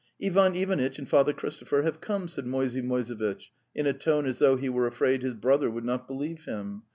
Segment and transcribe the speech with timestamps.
[0.19, 4.55] '"Tvan Ivanitch and Father Christopher have come," said Moisey Moisevitch in a tone as though
[4.55, 6.81] he were afraid his brother would not believe him.